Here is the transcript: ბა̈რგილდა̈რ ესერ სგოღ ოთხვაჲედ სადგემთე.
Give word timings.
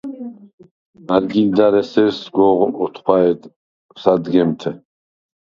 ბა̈რგილდა̈რ 1.07 1.73
ესერ 1.81 2.09
სგოღ 2.21 2.59
ოთხვაჲედ 2.83 3.41
სადგემთე. 4.01 4.71